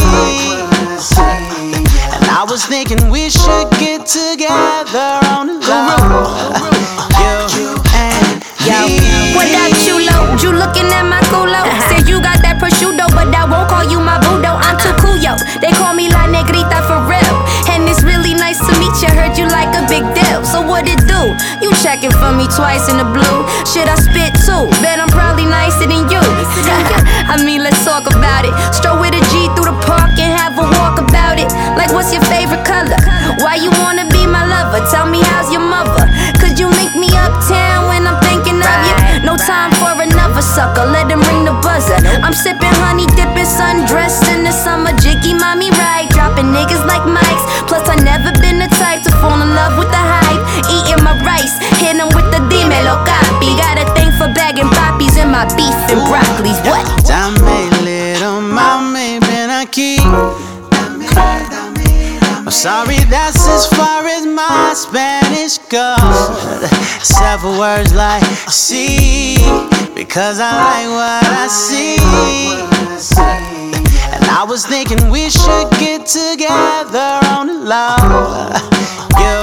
And 2.18 2.26
I 2.34 2.42
was 2.50 2.66
thinking 2.66 3.14
we 3.14 3.30
should 3.30 3.70
get 3.78 4.10
together 4.10 5.22
on 5.38 5.62
the 5.62 5.62
low. 5.62 6.26
You 7.54 7.78
and 7.94 8.42
me. 8.90 9.38
What 9.38 9.46
up, 9.54 9.70
Chulo? 9.86 10.34
You 10.42 10.50
looking 10.50 10.90
at 10.90 11.06
my 11.06 11.22
culo? 11.30 11.62
Uh-huh. 11.62 11.94
Said 11.94 12.10
you 12.10 12.18
got 12.18 12.42
that 12.42 12.58
prosciutto, 12.58 13.06
but 13.14 13.30
I 13.30 13.46
won't 13.46 13.70
call 13.70 13.86
you 13.86 14.02
my 14.02 14.18
budo. 14.18 14.50
I'm 14.50 14.82
too 14.82 14.98
cool, 14.98 15.14
yo. 15.22 15.38
They 15.62 15.70
call 15.78 15.94
me 15.94 16.10
La 16.10 16.26
Negrita 16.26 16.82
for 16.90 16.98
real. 17.06 17.38
And 17.70 17.86
it's 17.86 18.02
really 18.02 18.34
nice 18.34 18.58
to 18.58 18.74
meet 18.82 18.98
you. 18.98 19.14
Heard 19.14 19.38
you 19.38 19.46
like 19.54 19.70
a 19.78 19.86
big 19.86 20.02
deal. 20.18 20.42
So 20.42 20.66
what 20.66 20.90
it 20.90 21.06
do? 21.06 21.22
You 21.62 21.70
checking 21.86 22.10
for 22.18 22.34
me 22.34 22.50
twice 22.50 22.90
in 22.90 22.98
the 22.98 23.06
blue. 23.06 23.46
Shit, 23.70 23.86
I 23.86 23.94
sipping 42.38 42.78
honey, 42.86 43.10
dipping, 43.18 43.50
sundressed 43.50 44.30
in 44.30 44.46
the 44.46 44.54
summer. 44.54 44.94
Jicky, 45.02 45.34
mommy, 45.34 45.74
right? 45.82 46.06
Dropping 46.14 46.54
niggas 46.54 46.86
like 46.86 47.02
mics. 47.10 47.44
Plus, 47.66 47.90
I 47.90 47.98
never 48.06 48.30
been 48.38 48.62
the 48.62 48.70
type 48.78 49.02
to 49.04 49.12
fall 49.18 49.42
in 49.42 49.52
love 49.58 49.74
with 49.82 49.90
the 49.90 49.98
hype. 49.98 50.44
Eating 50.70 51.02
my 51.02 51.18
rice, 51.26 51.58
hit 51.82 51.98
with 52.14 52.30
the 52.30 52.42
dimelo 52.46 52.96
copy. 53.10 53.50
Got 53.58 53.82
a 53.82 53.86
thing 53.98 54.14
for 54.22 54.30
bagging 54.38 54.70
poppies 54.70 55.18
in 55.18 55.34
my 55.34 55.50
beef 55.58 55.74
and 55.90 56.02
broccolis. 56.06 56.62
What? 56.70 56.86
Dame, 57.10 57.34
little 57.82 58.42
mommy, 58.42 59.18
ven 59.26 59.50
aquí. 59.50 59.98
I'm 62.48 62.54
sorry, 62.54 63.00
that's 63.10 63.46
as 63.50 63.66
far 63.68 64.06
as 64.06 64.26
my 64.26 64.74
Spanish 64.74 65.58
goes. 65.68 66.70
Several 67.04 67.60
words 67.60 67.94
like 67.94 68.24
see 68.48 69.67
because 70.08 70.40
I 70.40 70.56
like 70.56 70.88
what 70.96 71.24
I 71.28 71.48
see. 71.52 72.00
And 74.16 74.24
I 74.32 74.44
was 74.48 74.66
thinking 74.66 75.12
we 75.12 75.30
should 75.30 75.70
get 75.84 76.08
together 76.08 77.20
on 77.36 77.48
the 77.52 77.60
low. 77.68 78.48
You 79.20 79.36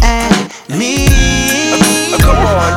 and 0.00 0.48
me. 0.72 1.06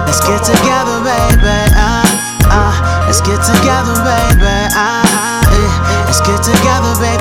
Let's 0.06 0.20
get 0.20 0.44
together, 0.44 1.00
baby. 1.00 1.58
Uh, 1.80 2.04
uh, 2.52 3.08
let's 3.08 3.22
get 3.22 3.40
together, 3.40 3.96
baby. 4.04 4.56
Uh, 4.76 5.00
uh, 5.08 6.04
let's 6.06 6.20
get 6.22 6.44
together, 6.44 6.94
baby. 7.00 7.19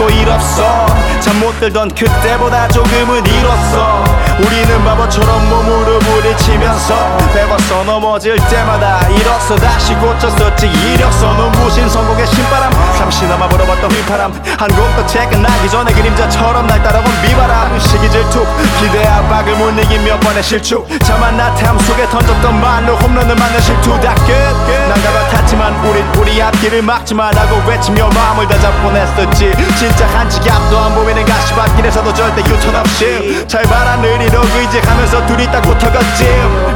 또 0.00 0.08
일 0.08 0.26
없어. 0.30 0.86
잠못 1.60 1.72
들던 1.72 1.88
그때보다 1.94 2.66
조금은 2.68 3.24
일었어. 3.26 4.04
우리는 4.38 4.84
바보처럼 4.84 5.48
몸으로 5.50 5.98
부딪히면서 5.98 7.18
배웠어 7.34 7.84
넘어질 7.84 8.36
때마다 8.48 9.06
일었어. 9.08 9.56
다시 9.56 9.94
고쳤었지 9.94 10.66
이력서. 10.66 11.34
눈부신 11.34 11.88
성공의 11.88 12.26
신바람. 12.26 12.72
잠시나마 12.96 13.46
불어봤던 13.48 13.90
휘파람. 13.92 14.32
한 14.58 14.68
곡도 14.68 15.06
채 15.06 15.26
끝나기 15.28 15.68
전에 15.68 15.92
그림자처럼 15.92 16.66
날 16.66 16.82
따라온 16.82 17.04
비바람. 17.22 17.78
시기 17.78 18.10
질투 18.10 18.46
기대 18.80 19.06
압박을 19.06 19.54
못 19.56 19.70
이긴 19.78 20.02
몇 20.04 20.18
번의 20.20 20.42
실축. 20.42 20.88
자만 21.04 21.36
나태함 21.36 21.78
속에 21.78 22.08
던졌던 22.08 22.60
말로 22.60 22.96
홈런을 22.96 23.36
맞는 23.36 23.60
실투. 23.60 24.00
다끝. 24.00 24.32
난가 24.88 25.12
같았지만 25.12 25.74
우린 25.84 26.04
우리 26.16 26.42
앞길을 26.42 26.82
막지 26.82 27.14
말라고 27.14 27.56
외치며 27.68 28.08
마음을 28.08 28.48
다 28.48 28.58
잡곤 28.58 28.96
했었지. 28.96 29.52
진짜 29.78 30.06
한치 30.08 30.38
앞도 30.50 30.78
안 30.78 30.94
보이는 30.94 31.24
가시 31.26 31.49
밭길에서도 31.54 32.12
절대 32.14 32.40
유턴 32.42 32.74
없이 32.76 33.44
잘 33.46 33.62
봐라 33.64 33.96
느리로 33.96 34.40
의지하면서 34.40 35.26
둘이 35.26 35.46
딱 35.46 35.60
붙어갔지. 35.62 36.24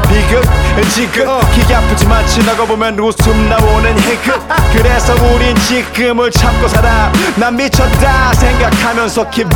비극 0.08 0.42
지금 0.90 1.40
기계 1.52 1.74
아프지만 1.74 2.26
지나가 2.26 2.64
보면 2.64 2.98
웃음 2.98 3.48
나오는 3.48 3.98
희극. 3.98 4.40
그래서 4.72 5.14
우린 5.14 5.54
지금을 5.56 6.30
참고 6.30 6.68
살아. 6.68 7.10
난 7.37 7.56
미쳤다 7.56 8.32
생각하면서 8.34 9.30
keep 9.30 9.48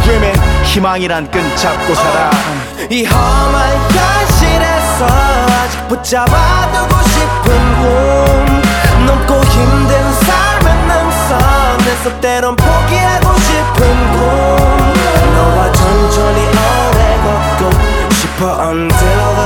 희망이란 0.65 1.31
끈 1.31 1.57
잡고 1.57 1.95
살아. 1.95 2.31
이 2.91 3.05
험한 3.05 3.77
현실에서 3.91 5.07
아직 5.07 5.89
붙잡아두고 5.89 7.03
싶은 7.03 7.83
꿈. 7.83 8.59
넘고 9.07 9.43
힘든 9.45 10.13
삶의 10.13 10.75
능선에서 10.87 12.21
때론 12.21 12.57
포기하고 12.57 13.39
싶은 13.39 14.13
꿈 14.13 14.88
천천히 16.19 16.41
오래 16.41 17.17
걷고 17.23 18.13
싶어 18.13 18.71
until 18.73 19.38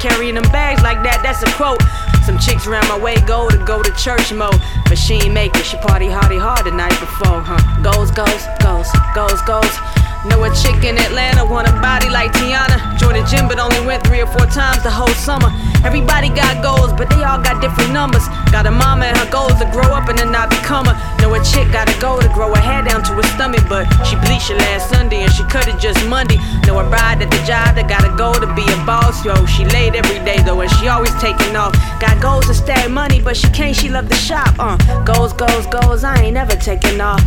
carrying 0.00 0.34
them 0.34 0.48
bags 0.50 0.82
like 0.82 1.02
that, 1.04 1.20
that's 1.22 1.42
a 1.42 1.50
quote. 1.54 1.80
Some 2.24 2.38
chicks 2.38 2.66
around 2.66 2.88
my 2.88 2.98
way 2.98 3.16
go 3.26 3.48
to 3.48 3.58
go 3.64 3.82
to 3.82 3.92
church 3.94 4.32
mode, 4.32 4.60
but 4.86 4.96
she 4.96 5.14
ain't 5.14 5.34
make 5.34 5.54
it. 5.56 5.64
She 5.64 5.76
party 5.78 6.08
hardy 6.08 6.38
hard 6.38 6.66
the 6.66 6.72
night 6.72 6.96
before, 6.98 7.40
huh? 7.44 7.60
Goes, 7.82 8.10
goes, 8.10 8.42
goes, 8.64 8.88
goes, 9.14 9.40
goes. 9.42 10.09
Know 10.28 10.44
a 10.44 10.52
chick 10.52 10.84
in 10.84 10.98
Atlanta 10.98 11.44
want 11.46 11.66
a 11.66 11.72
body 11.80 12.10
like 12.10 12.32
Tiana. 12.32 12.76
Joined 12.98 13.16
the 13.16 13.24
gym, 13.24 13.48
but 13.48 13.58
only 13.58 13.80
went 13.86 14.04
three 14.06 14.20
or 14.20 14.26
four 14.26 14.44
times 14.44 14.82
the 14.82 14.90
whole 14.90 15.14
summer. 15.16 15.48
Everybody 15.82 16.28
got 16.28 16.60
goals, 16.60 16.92
but 16.92 17.08
they 17.08 17.24
all 17.24 17.40
got 17.40 17.62
different 17.62 17.92
numbers. 17.92 18.28
Got 18.52 18.66
a 18.66 18.70
mama 18.70 19.06
and 19.06 19.16
her 19.16 19.30
goals 19.30 19.56
to 19.60 19.66
grow 19.72 19.88
up 19.96 20.10
and 20.10 20.18
then 20.18 20.30
not 20.30 20.50
become 20.50 20.84
her. 20.84 20.96
Know 21.22 21.32
a 21.32 21.40
chick 21.42 21.72
got 21.72 21.88
a 21.88 21.96
goal 22.00 22.20
to 22.20 22.28
grow 22.28 22.52
her 22.52 22.60
hair 22.60 22.84
down 22.84 23.02
to 23.04 23.12
her 23.16 23.22
stomach, 23.32 23.64
but 23.68 23.88
she 24.04 24.16
bleached 24.20 24.50
it 24.50 24.58
last 24.58 24.90
Sunday 24.90 25.22
and 25.24 25.32
she 25.32 25.42
cut 25.44 25.68
it 25.68 25.80
just 25.80 26.04
Monday. 26.06 26.36
Know 26.66 26.78
a 26.78 26.84
bride 26.84 27.22
at 27.22 27.30
the 27.30 27.40
job 27.48 27.80
that 27.80 27.88
got 27.88 28.04
a 28.04 28.12
goal 28.14 28.34
to 28.34 28.48
be 28.52 28.68
a 28.68 28.76
boss, 28.84 29.24
yo. 29.24 29.46
She 29.46 29.64
late 29.64 29.94
every 29.96 30.20
day 30.20 30.42
though, 30.44 30.60
and 30.60 30.70
she 30.76 30.88
always 30.88 31.14
taking 31.16 31.56
off. 31.56 31.72
Got 31.96 32.20
goals 32.20 32.46
to 32.48 32.54
stack 32.54 32.90
money, 32.90 33.22
but 33.22 33.36
she 33.36 33.48
can't, 33.56 33.74
she 33.74 33.88
love 33.88 34.10
the 34.10 34.20
shop, 34.20 34.52
uh. 34.58 34.76
Goals, 35.04 35.32
goals, 35.32 35.66
goals, 35.66 36.04
I 36.04 36.28
ain't 36.28 36.34
never 36.34 36.56
taking 36.56 37.00
off. 37.00 37.24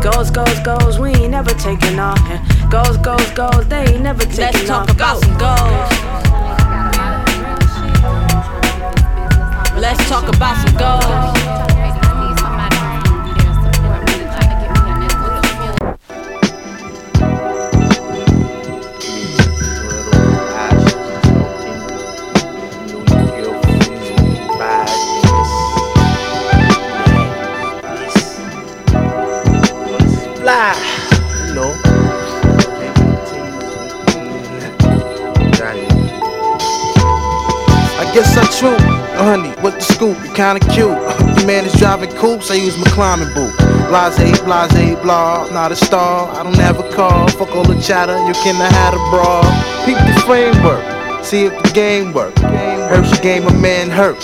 Goals, 0.00 0.30
goals, 0.30 0.60
goals, 0.60 1.00
we 1.00 1.10
ain't 1.10 1.32
never 1.32 1.50
taking 1.58 1.98
off. 1.98 2.22
Eh. 2.36 2.68
Goals, 2.70 2.96
goals, 2.98 3.30
goals, 3.32 3.66
they 3.68 3.84
ain't 3.86 4.02
never 4.02 4.22
taking 4.24 4.40
Let's 4.44 4.70
off. 4.70 4.86
talk 4.86 4.96
about 4.96 5.20
some 5.20 5.38
goals. 5.38 6.06
Let's 9.80 10.08
talk 10.08 10.28
about 10.34 10.56
some 10.66 10.76
goals. 10.76 11.56
Fly, 30.46 30.85
Guess 38.16 38.38
I'm 38.38 38.46
true. 38.58 38.86
Honey, 39.18 39.50
what 39.60 39.74
the 39.74 39.80
scoop? 39.82 40.16
You 40.24 40.32
kinda 40.32 40.60
cute. 40.72 40.88
Your 41.36 41.46
man 41.46 41.66
is 41.66 41.74
driving 41.74 42.08
coupes, 42.12 42.50
I 42.50 42.54
use 42.54 42.78
my 42.78 42.86
climbing 42.86 43.28
boot. 43.34 43.54
Blase, 43.90 44.40
blase, 44.40 44.96
blah, 45.02 45.50
not 45.50 45.70
a 45.70 45.76
star. 45.76 46.34
I 46.34 46.42
don't 46.42 46.56
have 46.56 46.80
a 46.80 46.90
car. 46.92 47.28
Fuck 47.28 47.54
all 47.54 47.64
the 47.64 47.78
chatter, 47.78 48.16
you 48.26 48.32
can 48.32 48.54
have 48.54 48.94
a 48.94 49.10
bra. 49.10 49.42
Peep 49.84 49.98
the 49.98 50.18
framework, 50.22 50.82
see 51.26 51.44
if 51.44 51.62
the 51.62 51.70
game 51.72 52.14
work. 52.14 52.34
Hurts 52.38 53.10
your 53.10 53.20
game, 53.20 53.46
a 53.48 53.52
man 53.52 53.90
hurt. 53.90 54.16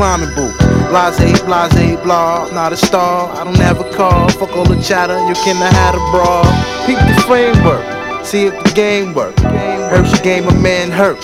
Climbing 0.00 0.34
boot. 0.34 0.56
Blase, 0.88 1.42
blase, 1.42 1.96
blah, 2.02 2.48
not 2.54 2.72
a 2.72 2.76
star. 2.76 3.28
I 3.36 3.44
don't 3.44 3.58
have 3.58 3.80
a 3.80 3.92
car. 3.92 4.30
Fuck 4.30 4.56
all 4.56 4.64
the 4.64 4.80
chatter, 4.80 5.18
you 5.28 5.34
cannot 5.44 5.74
have 5.74 5.94
a 5.94 6.04
bra. 6.10 6.40
Peep 6.86 6.96
the 6.96 7.22
framework, 7.26 8.24
see 8.24 8.46
if 8.46 8.64
the 8.64 8.70
game 8.70 9.12
work. 9.12 9.38
Hurts 9.40 10.16
the 10.16 10.24
game, 10.24 10.48
a 10.48 10.54
man 10.54 10.90
hurt. 10.90 11.18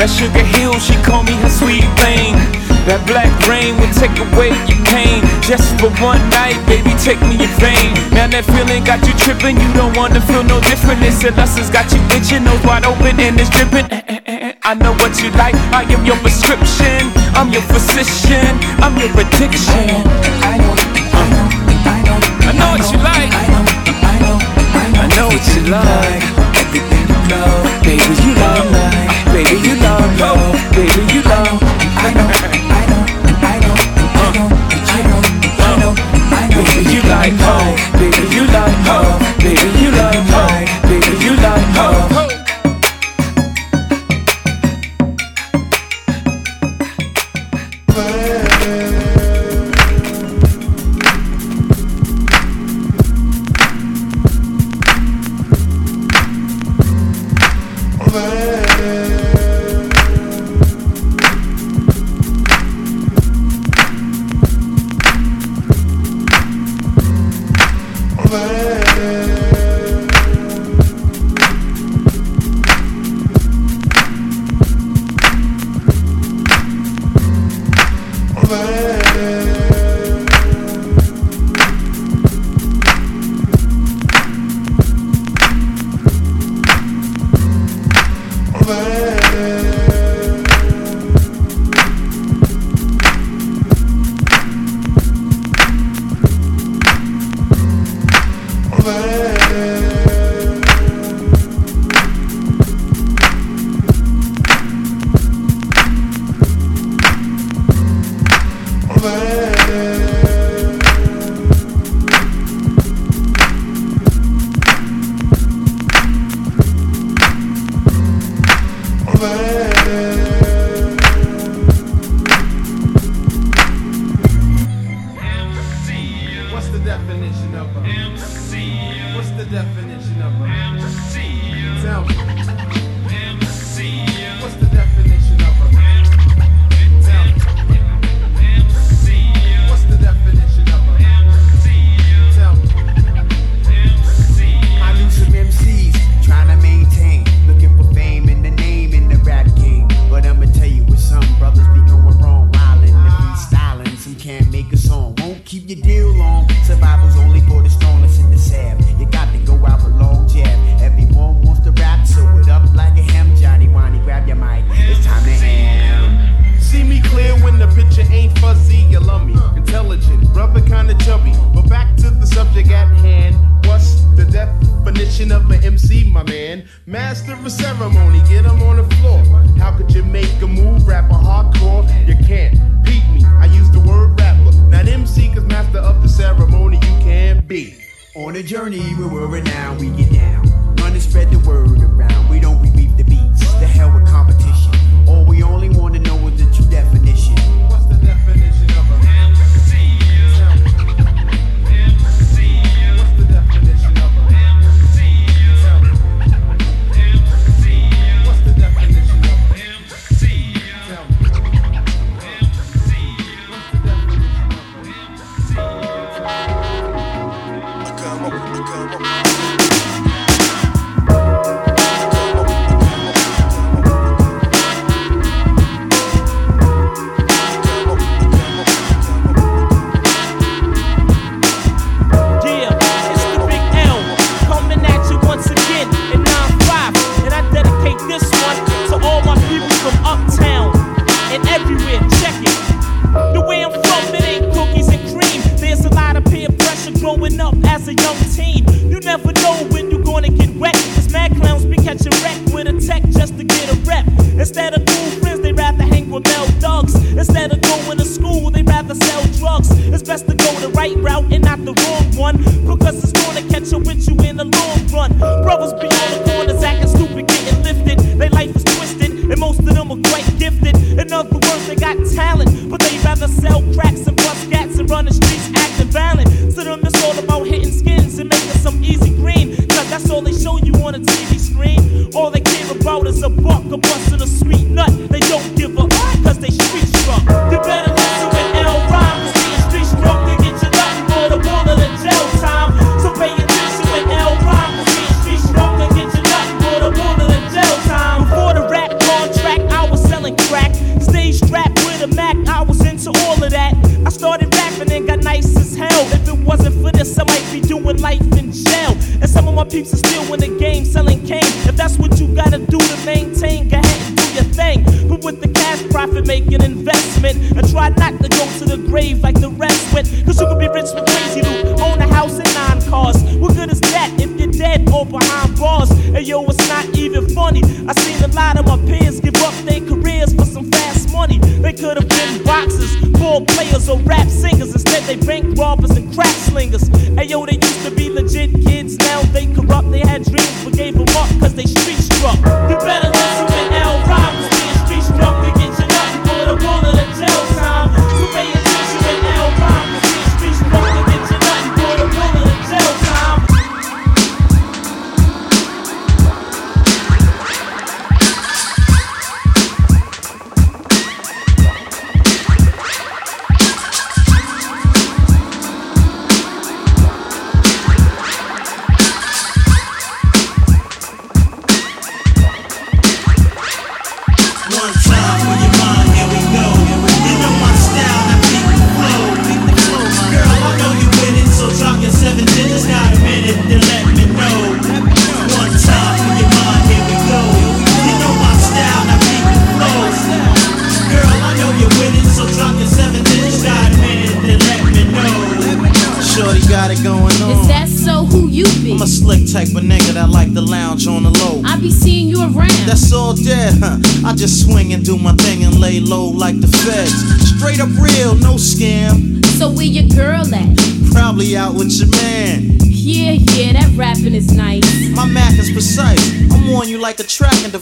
That 0.00 0.08
sugar 0.08 0.40
hill, 0.56 0.72
she 0.80 0.96
call 1.04 1.20
me 1.28 1.36
her 1.44 1.52
sweet 1.52 1.84
thing. 2.00 2.32
That 2.88 3.04
black 3.04 3.28
rain 3.44 3.76
will 3.76 3.92
take 3.92 4.16
away 4.16 4.48
your 4.64 4.80
pain. 4.88 5.20
Just 5.44 5.76
for 5.76 5.92
one 6.00 6.24
night, 6.32 6.56
baby, 6.64 6.96
take 6.96 7.20
me 7.28 7.36
in 7.36 7.52
vain. 7.60 7.92
Now 8.08 8.24
that 8.32 8.48
feeling 8.48 8.80
got 8.80 9.04
you 9.04 9.12
tripping, 9.20 9.60
you 9.60 9.68
don't 9.76 9.92
wanna 9.92 10.24
feel 10.24 10.40
no 10.40 10.56
different. 10.64 11.04
It's 11.04 11.20
a 11.20 11.36
lust 11.36 11.60
has 11.60 11.68
got 11.68 11.92
you 11.92 12.00
itching, 12.16 12.48
nose 12.48 12.64
wide 12.64 12.88
open 12.88 13.20
and 13.20 13.36
it's 13.36 13.52
dripping. 13.52 13.92
Eh, 13.92 14.00
eh, 14.08 14.20
eh, 14.24 14.52
I 14.64 14.72
know 14.72 14.96
what 15.04 15.20
you 15.20 15.28
like, 15.36 15.52
I 15.68 15.84
am 15.92 16.00
your 16.08 16.16
prescription. 16.24 17.12
I'm 17.36 17.52
your 17.52 17.60
physician, 17.68 18.56
I'm 18.80 18.96
your 18.96 19.12
addiction. 19.20 19.84
I 20.48 20.56
know, 22.56 22.72
what 22.72 22.88
you 22.88 22.96
like. 23.04 23.28
I 23.36 23.44
know, 23.52 23.68
I 24.00 24.16
know, 24.16 24.40
I 24.64 24.96
know, 24.96 24.96
I 24.96 25.06
know 25.12 25.28
what 25.28 25.44
you 25.52 25.60
like. 25.68 26.24
Everything 26.56 27.04
you 27.04 27.20
love. 27.36 27.59
Baby, 27.90 28.14
you 28.22 28.34
know, 28.38 28.70
baby, 29.32 29.56
you 29.66 29.74
know, 29.74 29.98
baby, 30.70 31.02
you 31.12 31.22
know, 31.26 31.58
I 31.98 32.14
know, 32.14 32.30
I 32.30 32.86
know, 32.86 33.02
I 33.02 33.58
know, 33.58 33.74
I 33.82 34.30
know, 34.30 34.46
I 34.86 35.02
know, 35.02 35.18
I 35.50 35.80
know, 35.80 35.92
I 36.30 36.46
know. 36.46 36.62
Baby, 36.62 36.86
you 36.94 37.02
like, 37.10 37.34
oh, 37.40 37.74
baby, 37.98 38.22
you 38.30 38.46
like, 38.46 38.78
baby, 39.40 39.68
you 39.82 39.90
like, 39.90 40.70
baby, 40.84 41.24
you 41.24 41.34
like. 41.34 42.19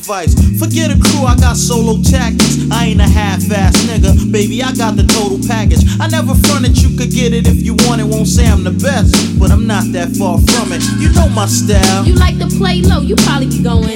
sacrifice. 0.08 0.58
Forget 0.58 0.90
a 0.90 0.98
crew, 0.98 1.24
I 1.24 1.36
got 1.36 1.56
solo 1.56 2.02
tactics. 2.02 2.70
I 2.70 2.86
ain't 2.86 3.00
a 3.00 3.08
half 3.08 3.50
ass 3.52 3.76
nigga, 3.86 4.32
baby, 4.32 4.62
I 4.62 4.72
got 4.74 4.96
the 4.96 5.04
total 5.04 5.38
package. 5.46 5.84
I 6.00 6.08
never 6.08 6.34
fronted, 6.34 6.76
you 6.80 6.96
could 6.96 7.10
get 7.10 7.32
it 7.32 7.46
if 7.46 7.62
you 7.62 7.74
want 7.86 8.00
it. 8.00 8.04
Won't 8.04 8.26
say 8.28 8.46
I'm 8.46 8.64
the 8.64 8.70
best, 8.70 9.38
but 9.38 9.50
I'm 9.50 9.66
not 9.66 9.84
that 9.92 10.16
far 10.16 10.38
from 10.38 10.72
it. 10.72 10.82
You 10.98 11.12
know 11.12 11.28
my 11.28 11.46
style. 11.46 12.04
You 12.04 12.14
like 12.14 12.38
to 12.38 12.48
play 12.48 12.82
low, 12.82 13.00
you 13.00 13.16
probably 13.16 13.48
be 13.48 13.62
going. 13.62 13.88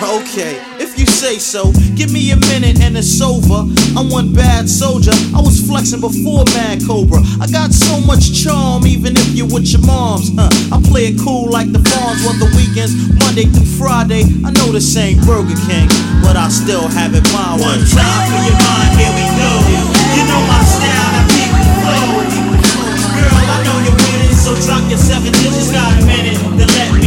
Okay 0.00 0.77
say 1.18 1.42
so. 1.42 1.74
Give 1.98 2.14
me 2.14 2.30
a 2.30 2.38
minute 2.46 2.78
and 2.78 2.94
it's 2.94 3.18
over. 3.18 3.66
I'm 3.98 4.06
one 4.06 4.30
bad 4.32 4.70
soldier. 4.70 5.10
I 5.34 5.42
was 5.42 5.58
flexing 5.66 5.98
before 5.98 6.46
Mad 6.54 6.78
Cobra. 6.86 7.18
I 7.42 7.50
got 7.50 7.74
so 7.74 7.98
much 8.06 8.30
charm, 8.30 8.86
even 8.86 9.18
if 9.18 9.34
you're 9.34 9.50
with 9.50 9.66
your 9.66 9.82
moms. 9.82 10.30
Huh. 10.38 10.46
I 10.70 10.78
play 10.86 11.10
it 11.10 11.18
cool 11.18 11.50
like 11.50 11.74
the 11.74 11.82
farms 11.90 12.22
on 12.22 12.38
the 12.38 12.46
weekends, 12.54 12.94
Monday 13.18 13.50
through 13.50 13.66
Friday. 13.66 14.30
I 14.46 14.54
know 14.54 14.70
this 14.70 14.94
ain't 14.94 15.18
Burger 15.26 15.58
King, 15.66 15.90
but 16.22 16.38
I 16.38 16.46
still 16.54 16.86
have 16.86 17.10
it 17.18 17.26
my 17.34 17.58
way. 17.58 17.66
One 17.66 17.82
time 17.82 18.22
for 18.30 18.38
your 18.46 18.54
mind, 18.54 18.92
here 18.94 19.10
we 19.18 19.26
go. 19.34 19.50
You 20.14 20.22
know 20.22 20.42
my 20.46 20.62
style, 20.62 21.18
I 21.18 21.22
keep 21.34 21.50
the 21.50 21.66
flow. 21.82 22.06
Girl, 23.18 23.42
I 23.42 23.58
know 23.66 23.76
you're 23.82 23.98
winning, 24.06 24.38
so 24.38 24.54
drop 24.62 24.86
your 24.86 25.02
seven 25.02 25.34
digits. 25.34 25.74
Got 25.74 25.98
a 25.98 26.02
minute 26.06 26.38
to 26.38 26.66
let 26.78 26.97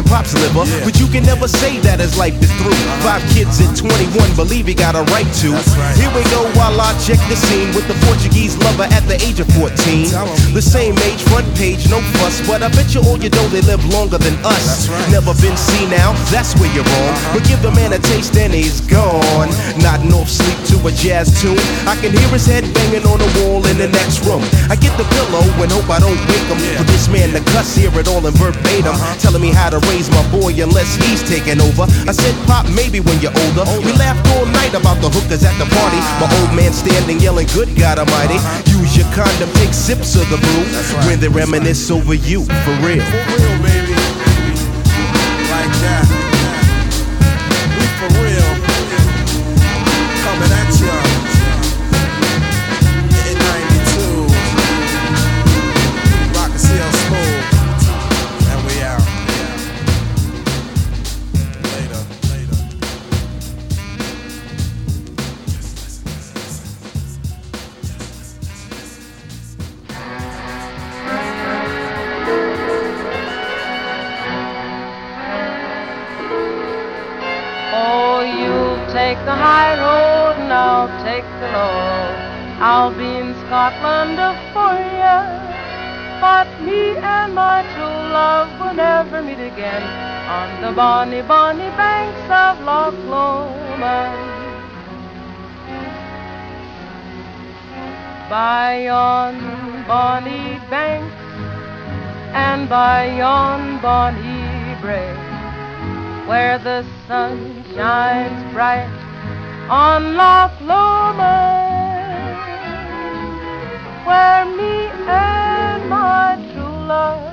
pops 0.00 0.32
liver. 0.32 0.64
Yeah. 0.64 0.84
But 0.84 0.98
you 0.98 1.06
can 1.08 1.24
never 1.24 1.46
say 1.46 1.81
that 1.92 2.00
his 2.00 2.16
life 2.16 2.32
is 2.40 2.48
through. 2.56 2.72
Five 3.04 3.20
kids 3.36 3.60
at 3.60 3.76
21 3.76 4.16
believe 4.32 4.64
he 4.64 4.72
got 4.72 4.96
a 4.96 5.04
right 5.12 5.28
to. 5.44 5.52
Here 6.00 6.08
we 6.16 6.24
go 6.32 6.40
while 6.56 6.72
I 6.80 6.96
check 7.04 7.20
the 7.28 7.36
scene 7.36 7.68
with 7.76 7.84
the 7.84 7.98
Portuguese 8.08 8.56
lover 8.64 8.88
at 8.88 9.04
the 9.04 9.20
age 9.20 9.44
of 9.44 9.48
14. 9.60 10.08
The 10.56 10.64
same 10.64 10.96
age, 11.04 11.20
front 11.28 11.44
page, 11.52 11.84
no 11.92 12.00
fuss, 12.16 12.40
but 12.48 12.64
I 12.64 12.72
bet 12.72 12.96
you 12.96 13.04
all 13.04 13.20
you 13.20 13.28
know 13.36 13.44
they 13.52 13.60
live 13.68 13.84
longer 13.92 14.16
than 14.16 14.32
us. 14.40 14.88
Never 15.12 15.36
been 15.44 15.52
seen 15.52 15.92
now, 15.92 16.16
that's 16.32 16.56
where 16.56 16.72
you're 16.72 16.88
wrong. 16.96 17.12
But 17.36 17.44
give 17.44 17.60
the 17.60 17.72
man 17.76 17.92
a 17.92 18.00
taste 18.00 18.40
and 18.40 18.56
he's 18.56 18.80
gone. 18.88 19.52
Nodding 19.84 20.16
off 20.16 20.32
sleep 20.32 20.56
to 20.72 20.80
a 20.88 20.92
jazz 20.96 21.28
tune. 21.44 21.60
I 21.84 22.00
can 22.00 22.16
hear 22.16 22.28
his 22.32 22.48
head 22.48 22.64
banging 22.72 23.04
on 23.04 23.20
the 23.20 23.28
wall 23.44 23.60
in 23.68 23.76
the 23.76 23.92
next 23.92 24.24
room. 24.24 24.40
I 24.72 24.80
get 24.80 24.96
the 24.96 25.04
pillow 25.12 25.44
and 25.60 25.68
hope 25.68 25.92
I 25.92 26.00
don't 26.00 26.16
wake 26.24 26.48
him. 26.48 26.56
For 26.80 26.88
this 26.88 27.12
man 27.12 27.36
to 27.36 27.44
cuss, 27.52 27.76
hear 27.76 27.92
it 28.00 28.08
all 28.08 28.24
in 28.24 28.32
verbatim. 28.40 28.96
Telling 29.20 29.44
me 29.44 29.52
how 29.52 29.68
to 29.68 29.80
raise 29.92 30.08
my 30.08 30.24
boy 30.32 30.56
unless 30.56 30.96
he's 30.96 31.20
taking 31.28 31.60
over. 31.60 31.81
I 32.08 32.12
said, 32.12 32.34
Pop, 32.46 32.66
maybe 32.74 33.00
when 33.00 33.20
you're 33.20 33.34
older. 33.34 33.64
We 33.84 33.92
laughed 33.94 34.26
all 34.34 34.46
night 34.46 34.74
about 34.74 35.00
the 35.00 35.10
hookers 35.10 35.44
at 35.44 35.56
the 35.58 35.66
party. 35.70 36.00
My 36.20 36.28
old 36.40 36.54
man 36.56 36.72
standing 36.72 37.20
yelling, 37.20 37.46
Good 37.54 37.74
God 37.76 37.98
Almighty. 37.98 38.38
Use 38.70 38.96
your 38.96 39.06
condom, 39.14 39.50
take 39.60 39.74
sips 39.74 40.16
of 40.16 40.28
the 40.30 40.38
brew. 40.38 40.64
When 41.08 41.20
they 41.20 41.28
reminisce 41.28 41.90
over 41.90 42.14
you, 42.14 42.44
for 42.64 42.74
real. 42.84 43.04
Like 45.52 45.72
that. 45.84 46.21
Bonny, 90.74 91.22
bonny 91.22 91.68
banks 91.76 92.30
of 92.30 92.64
Loch 92.64 92.94
Lomond. 93.04 94.30
By 98.30 98.84
yon 98.84 99.84
bonny 99.86 100.58
banks 100.70 101.14
and 102.32 102.68
by 102.68 103.18
yon 103.18 103.80
bonny 103.82 104.80
brae 104.80 105.32
where 106.26 106.58
the 106.58 106.86
sun 107.06 107.62
shines 107.74 108.52
bright 108.54 108.88
on 109.68 110.14
Loch 110.16 110.58
Lomond, 110.62 112.36
where 114.06 114.44
me 114.46 114.86
and 115.08 115.90
my 115.90 116.36
true 116.52 116.86
love 116.86 117.31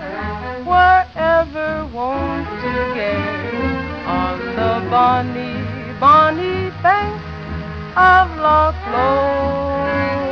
were 1.54 1.60
ever 1.60 1.86
wont 1.94 2.48
to 2.62 2.94
gaze 2.94 4.06
on 4.06 4.40
the 4.56 4.90
bonny, 4.90 5.54
bonny 6.00 6.70
banks 6.82 7.24
of 7.96 8.38
Loch 8.40 8.76
Lomond. 8.94 10.30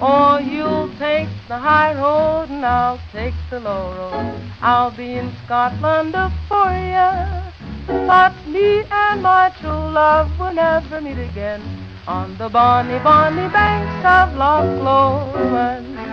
Or 0.00 0.40
you'll 0.40 0.88
take 0.98 1.28
the 1.48 1.58
high 1.58 1.94
road 1.94 2.50
and 2.50 2.64
I'll 2.64 3.00
take 3.12 3.34
the 3.50 3.60
low 3.60 3.94
road. 3.96 4.40
I'll 4.60 4.90
be 4.90 5.14
in 5.14 5.32
Scotland 5.44 6.14
for 6.48 6.72
you. 6.72 7.10
But 8.06 8.34
me 8.46 8.84
and 8.90 9.22
my 9.22 9.52
true 9.60 9.70
love 9.70 10.30
will 10.38 10.52
never 10.54 11.00
meet 11.00 11.18
again 11.18 11.62
on 12.06 12.36
the 12.38 12.48
bonny, 12.48 12.98
bonny 12.98 13.48
banks 13.52 14.04
of 14.04 14.36
Loch 14.36 14.82
Lomond. 14.82 16.11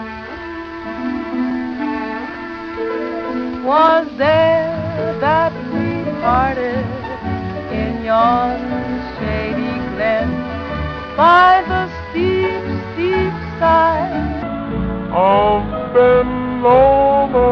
Was 3.69 4.07
there 4.17 5.15
that 5.21 5.53
we 5.71 6.03
parted 6.21 6.85
in 7.71 8.03
yon 8.03 8.57
shady 9.13 9.77
glen. 9.93 10.29
By 11.15 11.61
the 11.71 11.83
steep, 12.09 12.65
steep 12.89 13.35
side 13.59 14.41
of 15.13 15.61
Ben 15.93 16.63
Lomond, 16.63 17.48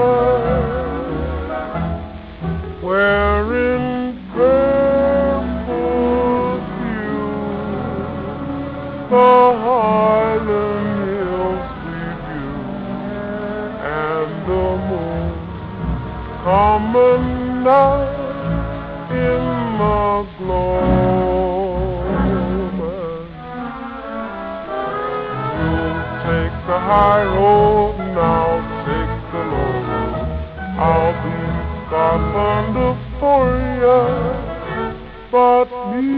night 17.67 19.11
in 19.11 19.43
the 19.79 20.07
gloam. 20.37 22.07
You 25.59 25.81
take 26.23 26.55
the 26.69 26.79
high 26.91 27.27
road, 27.39 27.95
now 28.15 28.49
take 28.87 29.15
the 29.33 29.43
low. 29.51 29.79
I'll 30.87 31.15
be 31.23 31.37
Scotland 31.83 32.77
for 33.19 33.43
you, 33.81 34.01
but 35.29 35.67
me 35.91 36.11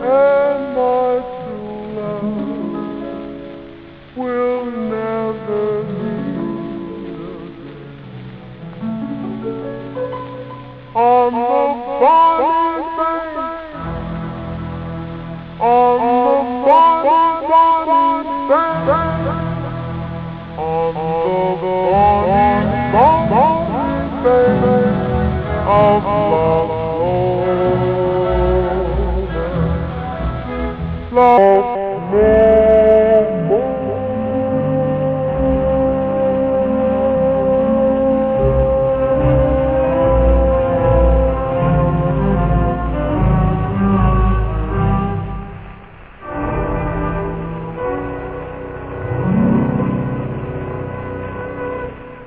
and 0.00 0.53
Slow. 25.74 26.04
Love. 31.10 31.73